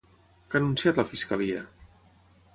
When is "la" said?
1.03-1.05